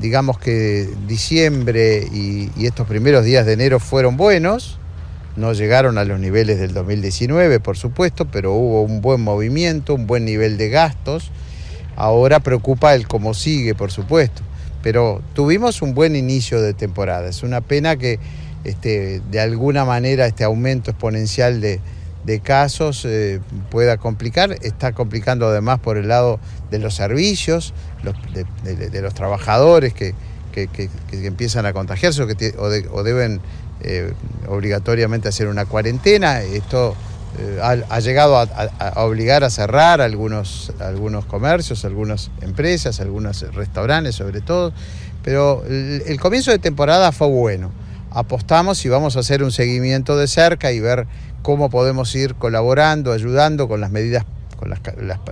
digamos 0.00 0.38
que 0.38 0.88
diciembre 1.06 2.08
y, 2.12 2.50
estos 2.64 2.86
primeros 2.86 3.24
días 3.24 3.46
de 3.46 3.52
enero 3.52 3.78
fueron 3.78 4.16
buenos, 4.16 4.78
no 5.36 5.52
llegaron 5.52 5.98
a 5.98 6.04
los 6.04 6.18
niveles 6.18 6.58
del 6.58 6.72
2019, 6.72 7.60
por 7.60 7.76
supuesto, 7.76 8.26
pero 8.26 8.52
hubo 8.52 8.82
un 8.82 9.00
buen 9.00 9.20
movimiento, 9.20 9.94
un 9.94 10.06
buen 10.06 10.24
nivel 10.24 10.56
de 10.56 10.68
gastos. 10.68 11.30
Ahora 11.96 12.40
preocupa 12.40 12.94
el 12.94 13.06
cómo 13.06 13.34
sigue, 13.34 13.74
por 13.74 13.90
supuesto, 13.92 14.42
pero 14.82 15.22
tuvimos 15.34 15.82
un 15.82 15.94
buen 15.94 16.16
inicio 16.16 16.60
de 16.60 16.74
temporada. 16.74 17.28
Es 17.28 17.42
una 17.42 17.60
pena 17.60 17.96
que 17.96 18.18
este, 18.64 19.22
de 19.30 19.40
alguna 19.40 19.84
manera 19.84 20.26
este 20.26 20.44
aumento 20.44 20.90
exponencial 20.90 21.60
de, 21.60 21.80
casos 22.44 23.04
eh, 23.06 23.40
pueda 23.70 23.96
complicar. 23.96 24.52
Está 24.62 24.92
complicando 24.92 25.48
además 25.48 25.80
por 25.80 25.96
el 25.96 26.06
lado 26.08 26.38
de 26.70 26.78
los 26.78 26.94
servicios, 26.94 27.74
de, 28.62 29.02
los 29.02 29.14
trabajadores 29.14 29.94
que, 29.94 30.14
empiezan 31.10 31.66
a 31.66 31.72
contagiarse 31.72 32.22
o, 32.22 33.02
deben 33.02 33.40
eh, 33.82 34.12
obligatoriamente 34.46 35.28
hacer 35.28 35.48
una 35.48 35.64
cuarentena. 35.64 36.40
Esto 36.42 36.94
eh, 37.38 37.58
ha, 37.62 37.98
llegado 38.00 38.36
a, 38.38 39.04
obligar 39.04 39.42
a 39.42 39.50
cerrar 39.50 40.00
algunos, 40.00 40.72
algunos 40.78 41.24
comercios, 41.24 41.84
algunas 41.84 42.30
empresas, 42.42 43.00
algunos 43.00 43.42
restaurantes 43.54 44.14
sobre 44.14 44.40
todo. 44.40 44.72
Pero 45.24 45.64
el 45.66 46.20
comienzo 46.20 46.52
de 46.52 46.60
temporada 46.60 47.10
fue 47.10 47.26
bueno. 47.26 47.72
Apostamos 48.10 48.84
y 48.84 48.88
vamos 48.88 49.16
a 49.16 49.20
hacer 49.20 49.42
un 49.42 49.52
seguimiento 49.52 50.16
de 50.16 50.26
cerca 50.26 50.72
y 50.72 50.80
ver 50.80 51.06
cómo 51.42 51.70
podemos 51.70 52.14
ir 52.14 52.34
colaborando, 52.34 53.12
ayudando 53.12 53.68
con 53.68 53.80
las 53.80 53.90
medidas, 53.90 54.24
con 54.56 54.70
las, 54.70 54.80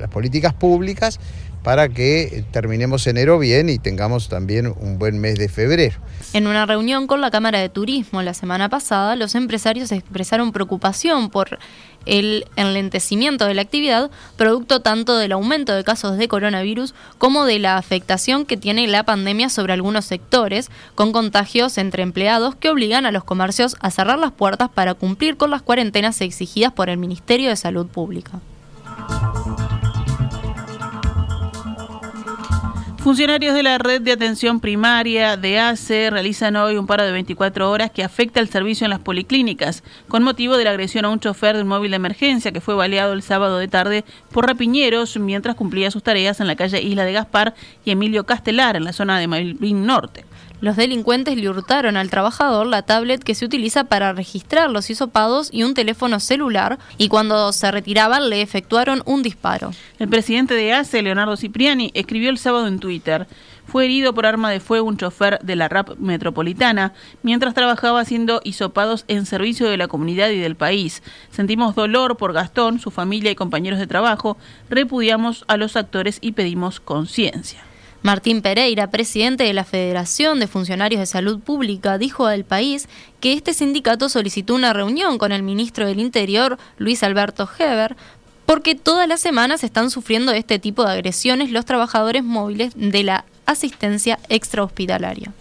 políticas 0.08 0.54
públicas 0.54 1.18
para 1.62 1.88
que 1.88 2.45
terminemos 2.50 3.07
enero 3.07 3.38
bien 3.38 3.69
y 3.69 3.79
tengamos 3.79 4.29
también 4.29 4.73
un 4.81 4.99
buen 4.99 5.19
mes 5.19 5.38
de 5.38 5.49
febrero. 5.49 5.97
En 6.33 6.47
una 6.47 6.67
reunión 6.67 7.07
con 7.07 7.21
la 7.21 7.31
Cámara 7.31 7.59
de 7.59 7.69
Turismo 7.69 8.23
la 8.23 8.35
semana 8.35 8.69
pasada, 8.69 9.17
los 9.17 9.35
empresarios 9.35 9.93
expresaron 9.93 10.53
preocupación 10.53 11.31
por 11.31 11.59
el 12.07 12.47
enlentecimiento 12.57 13.45
de 13.45 13.55
la 13.55 13.62
actividad, 13.62 14.11
producto 14.37 14.81
tanto 14.81 15.17
del 15.17 15.33
aumento 15.33 15.73
de 15.75 15.85
casos 15.85 16.17
de 16.17 16.29
coronavirus 16.29 16.95
como 17.19 17.45
de 17.45 17.59
la 17.59 17.77
afectación 17.77 18.47
que 18.47 18.57
tiene 18.57 18.87
la 18.87 19.05
pandemia 19.05 19.49
sobre 19.49 19.75
algunos 19.75 20.07
sectores, 20.07 20.71
con 20.95 21.12
contagios 21.12 21.77
entre 21.79 22.03
empleados 22.03 22.55
que 22.55 22.71
obligan 22.71 23.05
a 23.07 23.12
los 23.12 23.25
comercios 23.25 23.77
a 23.81 23.91
cerrar 23.91 24.19
las 24.19 24.33
puertas 24.33 24.71
para 24.71 24.95
cumplir 24.95 25.37
con 25.37 25.50
las 25.50 25.62
cuarentenas 25.62 26.21
exigidas 26.21 26.73
por 26.73 26.88
el 26.88 26.97
Ministerio 26.99 27.50
de 27.50 27.57
Salud 27.57 27.87
Pública. 27.87 28.41
Funcionarios 32.99 33.55
de 33.55 33.62
la 33.62 33.78
red 33.78 34.02
de 34.02 34.11
atención 34.11 34.59
primaria 34.59 35.37
de 35.37 35.61
ACE 35.61 36.11
realizan 36.11 36.57
hoy 36.57 36.76
un 36.76 36.88
paro 36.88 37.05
de 37.05 37.12
24 37.12 37.71
horas 37.71 37.93
que 37.93 38.02
afecta 38.02 38.40
el 38.40 38.49
servicio 38.49 38.85
en 38.85 38.90
las 38.90 38.99
policlínicas, 38.99 39.85
con 40.09 40.25
motivo 40.25 40.57
de 40.57 40.64
la 40.64 40.71
agresión 40.71 41.05
a 41.05 41.09
un 41.09 41.21
chofer 41.21 41.55
de 41.55 41.62
un 41.62 41.69
móvil 41.69 41.93
de 41.93 41.97
emergencia 41.97 42.50
que 42.50 42.61
fue 42.61 42.75
baleado 42.75 43.12
el 43.12 43.23
sábado 43.23 43.59
de 43.59 43.69
tarde 43.69 44.05
por 44.33 44.49
rapiñeros 44.49 45.17
mientras 45.17 45.55
cumplía 45.55 45.93
sus 45.93 46.02
tareas 46.02 46.40
en 46.40 46.49
la 46.49 46.57
calle 46.57 46.83
Isla 46.83 47.05
de 47.05 47.12
Gaspar 47.12 47.55
y 47.85 47.93
Emilio 47.93 48.26
Castelar, 48.26 48.75
en 48.75 48.85
la 48.85 48.93
zona 48.93 49.21
de 49.21 49.28
Malvin 49.28 49.87
Norte. 49.87 50.25
Los 50.61 50.75
delincuentes 50.75 51.37
le 51.37 51.49
hurtaron 51.49 51.97
al 51.97 52.11
trabajador 52.11 52.67
la 52.67 52.83
tablet 52.83 53.23
que 53.23 53.37
se 53.37 53.45
utiliza 53.45 53.85
para 53.85 54.12
registrar 54.12 54.71
los 54.71 54.91
hisopados 54.91 55.50
y 55.53 55.62
un 55.62 55.73
teléfono 55.73 56.19
celular 56.19 56.81
y 56.97 57.07
cuando 57.07 57.53
se 57.53 57.71
retiraban 57.71 58.29
le 58.29 58.43
efectuaron 58.43 59.03
un 59.07 59.23
disparo. 59.23 59.71
El 60.00 60.09
presidente 60.09 60.55
de 60.55 60.73
ACE, 60.73 61.00
Leonardo 61.03 61.37
Cipriani, 61.37 61.93
escribió 61.95 62.29
el 62.29 62.38
sábado 62.38 62.67
en 62.67 62.81
Twitter. 62.81 63.29
Fue 63.69 63.85
herido 63.85 64.15
por 64.15 64.27
arma 64.27 64.50
de 64.50 64.59
fuego 64.59 64.88
un 64.88 64.97
chofer 64.97 65.38
de 65.45 65.55
la 65.55 65.69
RAP 65.69 65.97
metropolitana 65.99 66.93
mientras 67.23 67.55
trabajaba 67.55 68.00
haciendo 68.00 68.41
hisopados 68.43 69.05
en 69.07 69.27
servicio 69.27 69.69
de 69.69 69.77
la 69.77 69.87
comunidad 69.87 70.31
y 70.31 70.41
del 70.41 70.57
país. 70.57 71.05
Sentimos 71.31 71.77
dolor 71.77 72.17
por 72.17 72.33
Gastón, 72.33 72.81
su 72.81 72.91
familia 72.91 73.31
y 73.31 73.37
compañeros 73.37 73.79
de 73.79 73.87
trabajo, 73.87 74.37
repudiamos 74.69 75.45
a 75.47 75.57
los 75.57 75.77
actores 75.77 76.19
y 76.21 76.33
pedimos 76.33 76.81
conciencia. 76.81 77.67
Martín 78.02 78.43
Pereira, 78.43 78.90
presidente 78.90 79.45
de 79.45 79.52
la 79.52 79.64
Federación 79.64 80.38
de 80.38 80.47
Funcionarios 80.47 81.00
de 81.00 81.07
Salud 81.07 81.40
Pública, 81.40 81.99
dijo 81.99 82.26
al 82.26 82.45
país 82.45 82.88
que 83.21 83.33
este 83.33 83.55
sindicato 83.55 84.09
solicitó 84.09 84.55
una 84.55 84.73
reunión 84.73 85.19
con 85.19 85.33
el 85.33 85.43
ministro 85.43 85.87
del 85.87 85.99
Interior, 85.99 86.59
Luis 86.78 87.02
Alberto 87.02 87.49
Heber, 87.59 87.97
porque 88.47 88.76
todas 88.76 89.09
las 89.09 89.21
semanas 89.21 89.64
están 89.64 89.90
sufriendo 89.90 90.33
este 90.33 90.59
tipo 90.59 90.85
de 90.85 90.93
agresiones 90.93 91.50
los 91.50 91.64
trabajadores 91.64 92.23
móviles 92.23 92.73
de 92.76 93.02
la 93.02 93.25
asistencia 93.47 94.19
extrahospitalaria. 94.28 95.33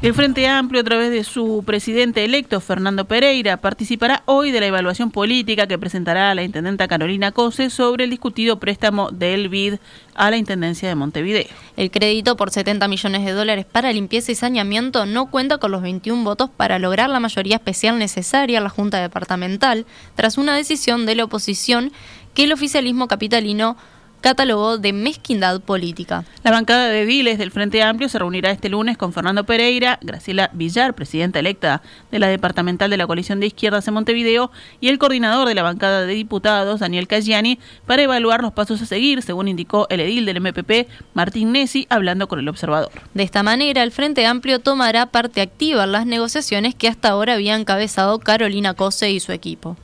El 0.00 0.14
Frente 0.14 0.46
Amplio, 0.46 0.80
a 0.80 0.84
través 0.84 1.10
de 1.10 1.24
su 1.24 1.64
presidente 1.66 2.24
electo, 2.24 2.60
Fernando 2.60 3.06
Pereira, 3.06 3.56
participará 3.56 4.22
hoy 4.26 4.52
de 4.52 4.60
la 4.60 4.66
evaluación 4.66 5.10
política 5.10 5.66
que 5.66 5.76
presentará 5.76 6.32
la 6.36 6.44
intendenta 6.44 6.86
Carolina 6.86 7.32
Cose 7.32 7.68
sobre 7.68 8.04
el 8.04 8.10
discutido 8.10 8.60
préstamo 8.60 9.10
del 9.10 9.48
BID 9.48 9.78
a 10.14 10.30
la 10.30 10.36
Intendencia 10.36 10.88
de 10.88 10.94
Montevideo. 10.94 11.48
El 11.76 11.90
crédito 11.90 12.36
por 12.36 12.52
70 12.52 12.86
millones 12.86 13.24
de 13.24 13.32
dólares 13.32 13.66
para 13.66 13.92
limpieza 13.92 14.30
y 14.30 14.36
saneamiento 14.36 15.04
no 15.04 15.32
cuenta 15.32 15.58
con 15.58 15.72
los 15.72 15.82
21 15.82 16.22
votos 16.22 16.48
para 16.48 16.78
lograr 16.78 17.10
la 17.10 17.18
mayoría 17.18 17.56
especial 17.56 17.98
necesaria 17.98 18.60
a 18.60 18.62
la 18.62 18.68
Junta 18.68 19.00
Departamental, 19.00 19.84
tras 20.14 20.38
una 20.38 20.54
decisión 20.54 21.06
de 21.06 21.16
la 21.16 21.24
oposición 21.24 21.90
que 22.34 22.44
el 22.44 22.52
oficialismo 22.52 23.08
capitalino 23.08 23.76
catálogo 24.20 24.78
de 24.78 24.92
mezquindad 24.92 25.60
política. 25.60 26.24
La 26.42 26.50
bancada 26.50 26.88
de 26.88 27.06
Diles 27.06 27.38
del 27.38 27.50
Frente 27.50 27.82
Amplio 27.82 28.08
se 28.08 28.18
reunirá 28.18 28.50
este 28.50 28.68
lunes 28.68 28.98
con 28.98 29.12
Fernando 29.12 29.44
Pereira, 29.44 29.98
Graciela 30.02 30.50
Villar, 30.52 30.94
presidenta 30.94 31.38
electa 31.38 31.82
de 32.10 32.18
la 32.18 32.28
departamental 32.28 32.90
de 32.90 32.96
la 32.96 33.06
coalición 33.06 33.40
de 33.40 33.46
izquierdas 33.46 33.86
en 33.88 33.94
Montevideo, 33.94 34.50
y 34.80 34.88
el 34.88 34.98
coordinador 34.98 35.48
de 35.48 35.54
la 35.54 35.62
bancada 35.62 36.06
de 36.06 36.14
diputados, 36.14 36.80
Daniel 36.80 37.06
Caggiani, 37.08 37.58
para 37.86 38.02
evaluar 38.02 38.42
los 38.42 38.52
pasos 38.52 38.82
a 38.82 38.86
seguir, 38.86 39.22
según 39.22 39.48
indicó 39.48 39.86
el 39.90 40.00
edil 40.00 40.26
del 40.26 40.40
MPP, 40.40 40.88
Martín 41.14 41.52
Nessi, 41.52 41.86
hablando 41.90 42.28
con 42.28 42.38
el 42.38 42.48
observador. 42.48 42.90
De 43.14 43.22
esta 43.22 43.42
manera, 43.42 43.82
el 43.82 43.92
Frente 43.92 44.26
Amplio 44.26 44.60
tomará 44.60 45.06
parte 45.06 45.40
activa 45.40 45.84
en 45.84 45.92
las 45.92 46.06
negociaciones 46.06 46.74
que 46.74 46.88
hasta 46.88 47.10
ahora 47.10 47.34
habían 47.34 47.60
encabezado 47.60 48.18
Carolina 48.18 48.74
Cose 48.74 49.10
y 49.10 49.20
su 49.20 49.32
equipo. 49.32 49.76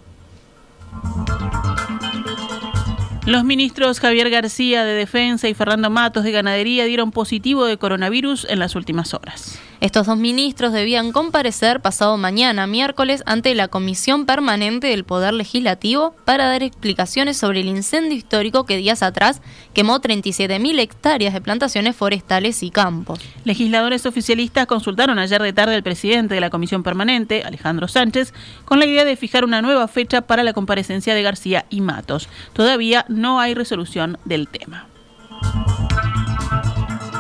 Los 3.27 3.43
ministros 3.43 4.01
Javier 4.01 4.29
García 4.29 4.85
de 4.85 4.93
Defensa 4.93 5.49
y 5.49 5.55
Fernando 5.55 5.89
Matos 5.89 6.25
de 6.25 6.31
Ganadería 6.31 6.85
dieron 6.85 7.11
positivo 7.11 7.65
de 7.65 7.79
coronavirus 7.79 8.47
en 8.51 8.59
las 8.59 8.75
últimas 8.75 9.15
horas. 9.15 9.59
Estos 9.81 10.07
dos 10.07 10.17
ministros 10.17 10.73
debían 10.73 11.13
comparecer 11.13 11.81
pasado 11.81 12.17
mañana, 12.17 12.67
miércoles, 12.67 13.23
ante 13.27 13.55
la 13.55 13.69
Comisión 13.69 14.25
Permanente 14.25 14.87
del 14.87 15.05
Poder 15.05 15.35
Legislativo 15.35 16.15
para 16.25 16.47
dar 16.47 16.63
explicaciones 16.63 17.37
sobre 17.37 17.61
el 17.61 17.69
incendio 17.69 18.17
histórico 18.17 18.65
que 18.65 18.79
días 18.79 19.03
atrás 19.03 19.43
quemó 19.75 20.01
37.000 20.01 20.79
hectáreas 20.81 21.35
de 21.35 21.41
plantaciones 21.41 21.97
forestales 21.97 22.63
y 22.63 22.71
campos. 22.71 23.21
Legisladores 23.45 24.07
oficialistas 24.07 24.67
consultaron 24.67 25.19
ayer 25.19 25.43
de 25.43 25.53
tarde 25.53 25.75
al 25.75 25.83
presidente 25.83 26.35
de 26.35 26.41
la 26.41 26.51
Comisión 26.51 26.83
Permanente, 26.83 27.43
Alejandro 27.43 27.89
Sánchez, 27.89 28.33
con 28.65 28.79
la 28.79 28.87
idea 28.87 29.05
de 29.05 29.17
fijar 29.17 29.45
una 29.45 29.61
nueva 29.61 29.87
fecha 29.89 30.23
para 30.23 30.45
la 30.45 30.55
comparecencia 30.55 31.15
de 31.15 31.23
García 31.23 31.67
y 31.69 31.83
Matos. 31.83 32.29
Todavía 32.55 33.05
no 33.15 33.41
hay 33.41 33.55
resolución 33.55 34.19
del 34.25 34.49
tema. 34.49 34.87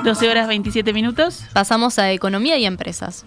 12 0.04 0.28
horas 0.28 0.48
27 0.48 0.92
minutos. 0.92 1.44
Pasamos 1.54 1.98
a 1.98 2.12
economía 2.12 2.58
y 2.58 2.66
empresas. 2.66 3.24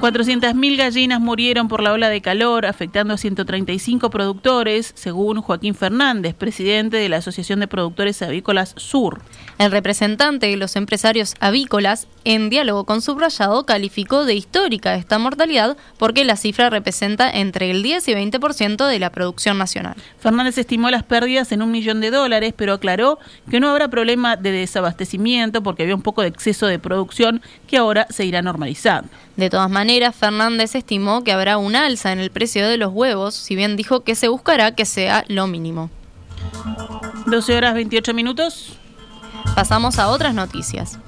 400.000 0.00 0.76
gallinas 0.76 1.20
murieron 1.20 1.66
por 1.66 1.82
la 1.82 1.92
ola 1.92 2.08
de 2.08 2.20
calor, 2.20 2.66
afectando 2.66 3.14
a 3.14 3.16
135 3.16 4.10
productores, 4.10 4.92
según 4.94 5.42
Joaquín 5.42 5.74
Fernández, 5.74 6.36
presidente 6.36 6.98
de 6.98 7.08
la 7.08 7.16
Asociación 7.16 7.58
de 7.58 7.66
Productores 7.66 8.22
Avícolas 8.22 8.74
Sur. 8.76 9.20
El 9.58 9.72
representante 9.72 10.46
de 10.46 10.56
los 10.56 10.76
empresarios 10.76 11.34
avícolas, 11.40 12.06
en 12.22 12.48
diálogo 12.48 12.84
con 12.84 13.02
Subrayado, 13.02 13.66
calificó 13.66 14.24
de 14.24 14.36
histórica 14.36 14.94
esta 14.94 15.18
mortalidad 15.18 15.76
porque 15.98 16.24
la 16.24 16.36
cifra 16.36 16.70
representa 16.70 17.28
entre 17.28 17.72
el 17.72 17.82
10 17.82 18.06
y 18.06 18.12
20% 18.12 18.86
de 18.86 18.98
la 19.00 19.10
producción 19.10 19.58
nacional. 19.58 19.96
Fernández 20.20 20.58
estimó 20.58 20.90
las 20.90 21.02
pérdidas 21.02 21.50
en 21.50 21.60
un 21.60 21.72
millón 21.72 22.00
de 22.00 22.12
dólares, 22.12 22.54
pero 22.56 22.74
aclaró 22.74 23.18
que 23.50 23.58
no 23.58 23.68
habrá 23.68 23.88
problema 23.88 24.36
de 24.36 24.52
desabastecimiento 24.52 25.64
porque 25.64 25.82
había 25.82 25.96
un 25.96 26.02
poco 26.02 26.22
de 26.22 26.28
exceso 26.28 26.68
de 26.68 26.78
producción 26.78 27.42
que 27.66 27.78
ahora 27.78 28.06
se 28.10 28.24
irá 28.24 28.42
normalizando. 28.42 29.08
De 29.38 29.50
todas 29.50 29.70
maneras, 29.70 30.16
Fernández 30.16 30.74
estimó 30.74 31.22
que 31.22 31.30
habrá 31.30 31.58
un 31.58 31.76
alza 31.76 32.10
en 32.10 32.18
el 32.18 32.32
precio 32.32 32.68
de 32.68 32.76
los 32.76 32.92
huevos, 32.92 33.36
si 33.36 33.54
bien 33.54 33.76
dijo 33.76 34.00
que 34.00 34.16
se 34.16 34.26
buscará 34.26 34.74
que 34.74 34.84
sea 34.84 35.24
lo 35.28 35.46
mínimo. 35.46 35.90
12 37.26 37.56
horas 37.56 37.74
28 37.74 38.14
minutos. 38.14 38.72
Pasamos 39.54 40.00
a 40.00 40.08
otras 40.08 40.34
noticias. 40.34 40.98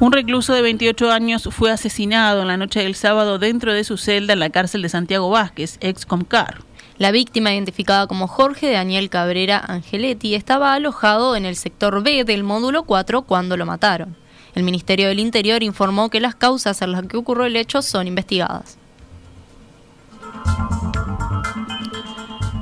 Un 0.00 0.10
recluso 0.10 0.54
de 0.54 0.62
28 0.62 1.12
años 1.12 1.48
fue 1.52 1.70
asesinado 1.70 2.42
en 2.42 2.48
la 2.48 2.56
noche 2.56 2.80
del 2.80 2.96
sábado 2.96 3.38
dentro 3.38 3.72
de 3.72 3.84
su 3.84 3.96
celda 3.96 4.32
en 4.32 4.40
la 4.40 4.50
cárcel 4.50 4.82
de 4.82 4.88
Santiago 4.88 5.30
Vázquez, 5.30 5.78
ex 5.80 6.04
Comcar. 6.04 6.64
La 6.98 7.12
víctima, 7.12 7.54
identificada 7.54 8.08
como 8.08 8.26
Jorge 8.26 8.72
Daniel 8.72 9.08
Cabrera 9.08 9.62
Angeletti, 9.64 10.34
estaba 10.34 10.74
alojado 10.74 11.36
en 11.36 11.44
el 11.44 11.54
sector 11.54 12.02
B 12.02 12.24
del 12.24 12.42
módulo 12.42 12.82
4 12.82 13.22
cuando 13.22 13.56
lo 13.56 13.66
mataron. 13.66 14.16
El 14.56 14.62
Ministerio 14.62 15.08
del 15.08 15.20
Interior 15.20 15.62
informó 15.62 16.08
que 16.08 16.18
las 16.18 16.34
causas 16.34 16.80
en 16.80 16.90
las 16.90 17.06
que 17.06 17.18
ocurrió 17.18 17.44
el 17.44 17.56
hecho 17.56 17.82
son 17.82 18.06
investigadas. 18.06 18.78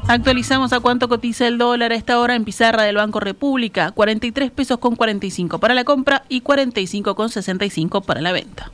Actualizamos 0.09 0.73
a 0.73 0.81
cuánto 0.81 1.09
cotiza 1.09 1.47
el 1.47 1.57
dólar 1.57 1.93
a 1.93 1.95
esta 1.95 2.19
hora 2.19 2.35
en 2.35 2.45
pizarra 2.45 2.83
del 2.83 2.97
Banco 2.97 3.21
República, 3.21 3.93
43 3.93 4.51
pesos 4.51 4.79
con 4.79 4.97
45 4.97 5.61
para 5.61 5.73
la 5.73 5.85
compra 5.85 6.25
y 6.29 6.41
45 6.41 7.15
con 7.15 7.31
65 7.31 8.01
para 8.01 8.21
la 8.21 8.33
venta. 8.33 8.73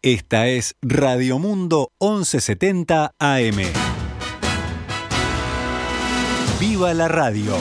Esta 0.00 0.48
es 0.48 0.76
Radio 0.80 1.38
Mundo 1.38 1.92
1170 2.00 3.12
AM. 3.18 3.99
¡Viva 6.60 6.92
la 6.92 7.08
radio! 7.08 7.56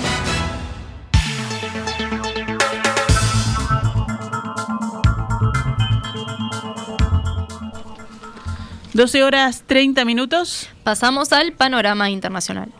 12 8.93 9.23
horas 9.23 9.63
30 9.65 10.03
minutos. 10.03 10.67
Pasamos 10.83 11.31
al 11.31 11.53
panorama 11.53 12.09
internacional. 12.09 12.73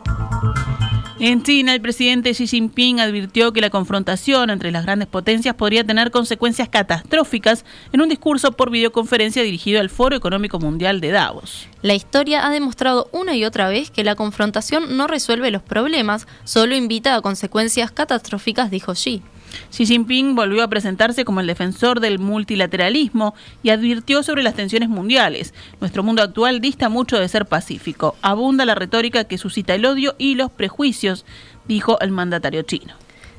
En 1.22 1.42
China, 1.42 1.74
el 1.74 1.82
presidente 1.82 2.32
Xi 2.32 2.46
Jinping 2.46 2.98
advirtió 2.98 3.52
que 3.52 3.60
la 3.60 3.68
confrontación 3.68 4.48
entre 4.48 4.70
las 4.70 4.86
grandes 4.86 5.06
potencias 5.06 5.54
podría 5.54 5.84
tener 5.84 6.10
consecuencias 6.10 6.70
catastróficas 6.70 7.66
en 7.92 8.00
un 8.00 8.08
discurso 8.08 8.52
por 8.52 8.70
videoconferencia 8.70 9.42
dirigido 9.42 9.82
al 9.82 9.90
Foro 9.90 10.16
Económico 10.16 10.58
Mundial 10.58 11.02
de 11.02 11.10
Davos. 11.10 11.68
La 11.82 11.92
historia 11.92 12.46
ha 12.46 12.50
demostrado 12.50 13.10
una 13.12 13.36
y 13.36 13.44
otra 13.44 13.68
vez 13.68 13.90
que 13.90 14.02
la 14.02 14.14
confrontación 14.14 14.96
no 14.96 15.08
resuelve 15.08 15.50
los 15.50 15.62
problemas, 15.62 16.26
solo 16.44 16.74
invita 16.74 17.14
a 17.14 17.20
consecuencias 17.20 17.90
catastróficas, 17.90 18.70
dijo 18.70 18.94
Xi. 18.94 19.22
Xi 19.70 19.86
Jinping 19.86 20.34
volvió 20.34 20.62
a 20.62 20.68
presentarse 20.68 21.24
como 21.24 21.40
el 21.40 21.46
defensor 21.46 22.00
del 22.00 22.18
multilateralismo 22.18 23.34
y 23.62 23.70
advirtió 23.70 24.22
sobre 24.22 24.42
las 24.42 24.54
tensiones 24.54 24.88
mundiales. 24.88 25.54
Nuestro 25.80 26.02
mundo 26.02 26.22
actual 26.22 26.60
dista 26.60 26.88
mucho 26.88 27.18
de 27.18 27.28
ser 27.28 27.46
pacífico. 27.46 28.16
Abunda 28.22 28.64
la 28.64 28.74
retórica 28.74 29.24
que 29.24 29.38
suscita 29.38 29.74
el 29.74 29.86
odio 29.86 30.14
y 30.18 30.34
los 30.34 30.50
prejuicios, 30.50 31.24
dijo 31.66 31.98
el 32.00 32.10
mandatario 32.10 32.62
chino. 32.62 32.94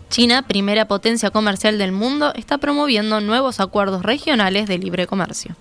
China, 0.10 0.42
primera 0.42 0.90
potencia 0.90 1.32
comercial 1.32 1.78
del 1.78 1.94
mundo, 1.94 2.34
está 2.36 2.58
promoviendo 2.58 3.22
nuevos 3.22 3.62
acuerdos 3.62 4.04
regionales 4.04 4.68
de 4.68 4.78
libre 4.78 5.08
comercio. 5.08 5.56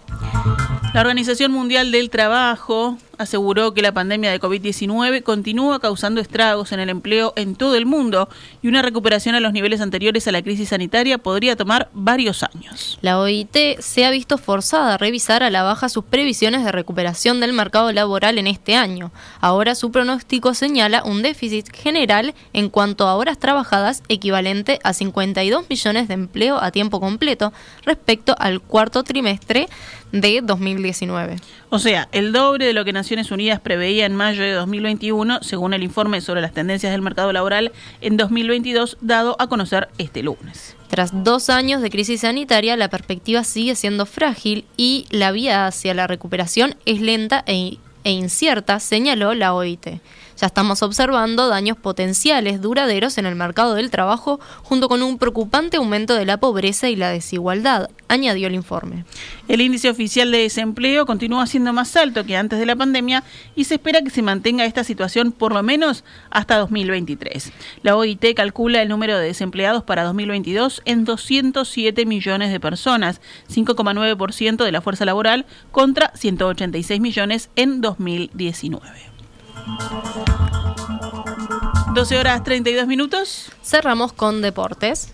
La 0.93 1.03
Organización 1.03 1.53
Mundial 1.53 1.93
del 1.93 2.11
Trabajo 2.11 2.99
aseguró 3.21 3.75
que 3.75 3.83
la 3.83 3.93
pandemia 3.93 4.31
de 4.31 4.41
COVID-19 4.41 5.23
continúa 5.23 5.79
causando 5.79 6.23
estragos 6.23 6.73
en 6.73 6.81
el 6.81 6.89
empleo 6.89 7.35
en 7.37 7.55
todo 7.55 7.77
el 7.77 7.85
mundo 7.85 8.31
y 8.63 8.69
una 8.69 8.81
recuperación 8.81 9.35
a 9.35 9.41
los 9.41 9.53
niveles 9.53 9.83
anteriores 9.83 10.27
a 10.27 10.33
la 10.33 10.41
crisis 10.41 10.71
sanitaria 10.71 11.19
podría 11.19 11.55
tomar 11.55 11.91
varios 11.93 12.43
años. 12.43 12.99
La 13.03 13.19
OIT 13.19 13.79
se 13.81 14.07
ha 14.07 14.11
visto 14.11 14.39
forzada 14.39 14.95
a 14.95 14.99
revisar 14.99 15.43
a 15.43 15.51
la 15.51 15.63
baja 15.63 15.91
sus 15.91 16.05
previsiones 16.05 16.65
de 16.65 16.73
recuperación 16.73 17.41
del 17.41 17.53
mercado 17.53 17.93
laboral 17.93 18.39
en 18.39 18.47
este 18.47 18.75
año. 18.75 19.13
Ahora 19.43 19.75
su 19.75 19.93
pronóstico 19.93 20.55
señala 20.55 21.05
un 21.05 21.21
déficit 21.21 21.71
general 21.75 22.35
en 22.55 22.71
cuanto 22.71 23.07
a 23.07 23.17
horas 23.17 23.39
trabajadas 23.39 24.03
equivalente 24.09 24.79
a 24.83 24.95
52 24.95 25.69
millones 25.69 26.09
de 26.09 26.15
empleo 26.15 26.57
a 26.57 26.71
tiempo 26.71 27.01
completo 27.01 27.53
respecto 27.85 28.35
al 28.39 28.63
cuarto 28.63 29.05
trimestre 29.05 29.69
de 30.13 30.41
2019. 30.43 31.37
O 31.69 31.79
sea, 31.79 32.09
el 32.13 32.33
doble 32.33 32.67
de 32.67 32.73
lo 32.73 32.85
que 32.85 32.93
Naciones 33.11 33.33
Unidas 33.33 33.59
preveía 33.59 34.07
en 34.07 34.15
mayo 34.15 34.45
de 34.45 34.53
2021, 34.53 35.43
según 35.43 35.75
el 35.75 35.83
informe 35.83 36.21
sobre 36.21 36.41
las 36.41 36.53
tendencias 36.53 36.93
del 36.93 37.03
mercado 37.03 37.33
laboral 37.33 37.73
en 38.01 38.17
2022, 38.17 38.99
dado 39.01 39.35
a 39.41 39.49
conocer 39.49 39.89
este 39.99 40.23
lunes. 40.23 40.77
Tras 40.87 41.25
dos 41.25 41.51
años 41.51 41.83
de 41.83 41.91
crisis 41.91 42.21
sanitaria, 42.21 42.77
la 42.77 42.89
perspectiva 42.89 43.43
sigue 43.43 43.75
siendo 43.75 44.07
frágil 44.07 44.65
y 44.77 45.07
la 45.11 45.33
vía 45.33 45.67
hacia 45.67 45.93
la 45.93 46.07
recuperación 46.07 46.77
es 46.87 47.01
lenta 47.01 47.43
e, 47.49 47.79
e 48.05 48.13
incierta, 48.13 48.79
señaló 48.79 49.35
la 49.35 49.55
OIT. 49.55 49.89
Ya 50.41 50.47
estamos 50.47 50.83
observando 50.83 51.49
daños 51.49 51.77
potenciales 51.77 52.63
duraderos 52.63 53.19
en 53.19 53.27
el 53.27 53.35
mercado 53.35 53.75
del 53.75 53.91
trabajo 53.91 54.41
junto 54.63 54.89
con 54.89 55.03
un 55.03 55.19
preocupante 55.19 55.77
aumento 55.77 56.15
de 56.15 56.25
la 56.25 56.39
pobreza 56.39 56.89
y 56.89 56.97
la 56.97 57.11
desigualdad, 57.11 57.91
añadió 58.09 58.47
el 58.47 58.55
informe. 58.55 59.05
El 59.49 59.61
índice 59.61 59.91
oficial 59.91 60.31
de 60.33 60.39
desempleo 60.39 61.05
continúa 61.05 61.47
siendo 61.47 61.75
más 61.75 61.95
alto 61.95 62.25
que 62.25 62.39
antes 62.39 62.59
de 62.59 62.65
la 62.65 62.75
pandemia 62.75 63.23
y 63.55 63.65
se 63.65 63.75
espera 63.75 64.01
que 64.01 64.09
se 64.09 64.23
mantenga 64.23 64.65
esta 64.65 64.83
situación 64.83 65.33
por 65.33 65.53
lo 65.53 65.63
menos 65.63 66.05
hasta 66.31 66.57
2023. 66.57 67.53
La 67.83 67.95
OIT 67.95 68.35
calcula 68.35 68.81
el 68.81 68.89
número 68.89 69.19
de 69.19 69.27
desempleados 69.27 69.85
para 69.85 70.05
2022 70.05 70.81
en 70.87 71.05
207 71.05 72.07
millones 72.07 72.51
de 72.51 72.61
personas, 72.61 73.21
5,9% 73.53 74.65
de 74.65 74.73
la 74.73 74.81
fuerza 74.81 75.05
laboral 75.05 75.45
contra 75.71 76.13
186 76.15 76.99
millones 76.99 77.51
en 77.57 77.83
2019. 77.83 79.10
12 81.95 82.19
horas 82.19 82.45
32 82.45 82.87
minutos. 82.87 83.51
Cerramos 83.63 84.13
con 84.13 84.43
deportes. 84.43 85.13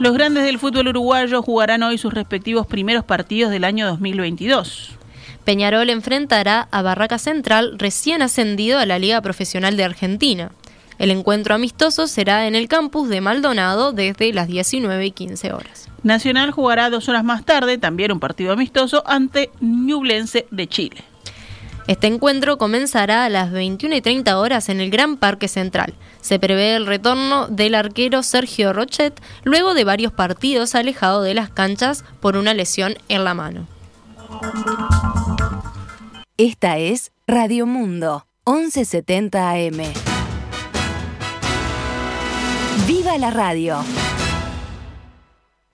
Los 0.00 0.14
grandes 0.14 0.44
del 0.44 0.58
fútbol 0.58 0.88
uruguayo 0.88 1.42
jugarán 1.42 1.82
hoy 1.82 1.98
sus 1.98 2.12
respectivos 2.12 2.66
primeros 2.66 3.04
partidos 3.04 3.50
del 3.50 3.64
año 3.64 3.86
2022. 3.86 4.98
Peñarol 5.44 5.90
enfrentará 5.90 6.68
a 6.70 6.82
Barraca 6.82 7.18
Central, 7.18 7.78
recién 7.78 8.20
ascendido 8.20 8.78
a 8.78 8.86
la 8.86 8.98
Liga 8.98 9.20
Profesional 9.22 9.76
de 9.76 9.84
Argentina. 9.84 10.50
El 10.98 11.10
encuentro 11.10 11.54
amistoso 11.54 12.06
será 12.06 12.46
en 12.46 12.54
el 12.54 12.68
campus 12.68 13.08
de 13.08 13.20
Maldonado 13.20 13.92
desde 13.92 14.32
las 14.32 14.48
19 14.48 15.06
y 15.06 15.10
15 15.12 15.52
horas. 15.52 15.88
Nacional 16.02 16.50
jugará 16.50 16.90
dos 16.90 17.08
horas 17.08 17.24
más 17.24 17.44
tarde, 17.44 17.78
también 17.78 18.12
un 18.12 18.20
partido 18.20 18.52
amistoso, 18.52 19.02
ante 19.06 19.50
Ñublense 19.60 20.46
de 20.50 20.66
Chile. 20.66 21.04
Este 21.88 22.06
encuentro 22.06 22.58
comenzará 22.58 23.24
a 23.24 23.30
las 23.30 23.50
21 23.50 23.96
y 23.96 24.02
30 24.02 24.38
horas 24.38 24.68
en 24.68 24.78
el 24.78 24.90
Gran 24.90 25.16
Parque 25.16 25.48
Central. 25.48 25.94
Se 26.20 26.38
prevé 26.38 26.76
el 26.76 26.86
retorno 26.86 27.48
del 27.48 27.74
arquero 27.74 28.22
Sergio 28.22 28.74
Rochet 28.74 29.18
luego 29.42 29.72
de 29.72 29.84
varios 29.84 30.12
partidos 30.12 30.74
alejado 30.74 31.22
de 31.22 31.32
las 31.32 31.48
canchas 31.48 32.04
por 32.20 32.36
una 32.36 32.52
lesión 32.52 32.98
en 33.08 33.24
la 33.24 33.32
mano. 33.32 33.66
Esta 36.36 36.76
es 36.76 37.10
Radio 37.26 37.64
Mundo, 37.64 38.26
1170 38.46 39.50
AM. 39.50 39.82
¡Viva 42.86 43.16
la 43.16 43.30
radio! 43.30 43.82